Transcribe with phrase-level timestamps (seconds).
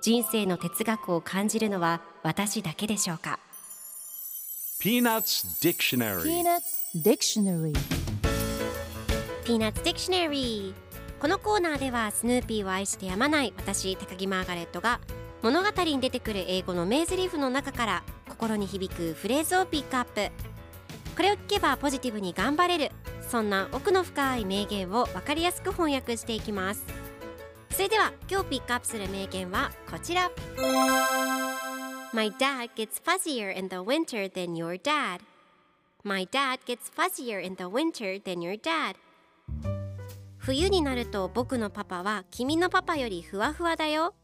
[0.00, 3.38] 人生の哲学を感じるのは私だけでしょうか
[4.80, 6.22] ？Peanuts Dictionary.
[6.22, 7.72] Peanuts Dictionary.
[9.44, 15.00] Peanuts Dictionary このコーナーではスヌーピーを愛してやまない私高木マーガレットが
[15.42, 20.30] 物語に出てくる英語の名台詞の中から心に響くフレーズをピックアップ。
[21.16, 22.92] これを聞けばポジティブに頑張れる。
[23.30, 26.82] そんな奥の深い名言を分かりやすく翻訳していきます
[27.80, 30.30] それでは今日ピックアップする名言はこちら。
[32.12, 35.20] My dad gets fuzzier in the winter than your dad.
[36.04, 38.96] My dad gets fuzzier in the winter than your dad.
[40.36, 44.14] 冬になると僕のパパは君のパパよりふわふわだよ。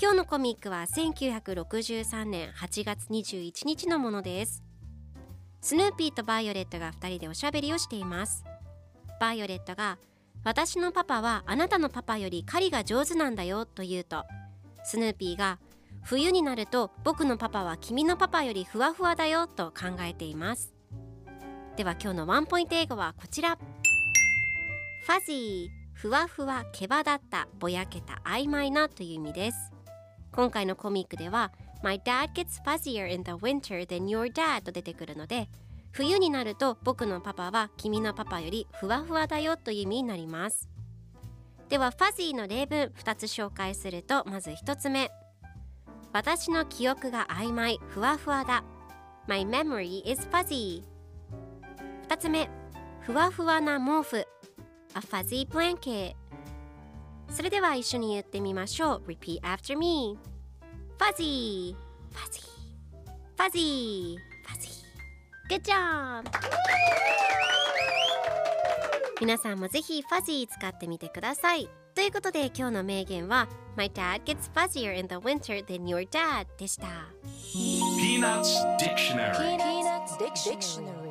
[0.00, 4.62] 今日のコミックは1963年8月21日のものです。
[5.60, 8.46] スヌーピーとバイオレットが2人でおしゃべりをしています。
[9.20, 9.98] バイオレットが
[10.46, 14.22] 私のパパはあなたのパパより狩りが上手なんだよと言うと
[14.84, 15.58] スヌーピーが
[16.04, 20.72] 冬になると僕のパパは君のパパよりふわふわだよと考えています。
[21.74, 29.72] では今日のワンポイント英語はこちら fuzzy ふわふわ毛羽立ったぼやけた曖昧なという意味です。
[30.30, 31.50] 今回のコミックでは
[31.82, 35.48] My dad gets fuzzier in the winter than your dad と出てくるので
[35.96, 40.68] 冬になると僕のパパは君のパパよりふわふわだよという意味になります。
[41.70, 45.10] ではファジーの例文2つ紹介するとまず1つ目。
[46.12, 48.62] 私の記憶が曖昧ふわふわだ。
[49.26, 50.82] My memory is fuzzy
[52.10, 52.50] 2つ目。
[53.00, 54.18] ふわふわな毛布。
[54.18, 54.26] A
[55.00, 56.14] fuzzy blanket
[57.30, 59.02] それでは一緒に言ってみましょう。
[59.08, 60.18] Repeat after me
[60.98, 61.74] Fuzzy
[62.12, 62.54] Fuzzy
[63.38, 64.75] Fuzzy Fuzzy
[65.48, 66.24] Good job
[69.20, 76.86] 皆さんもぜひ Fuzzy 使ってみてくださいということで今日の名言は My dad gets fuzzier in the winter than your dad でした
[77.54, 81.05] Peanuts Dictionary Peanuts Dictionary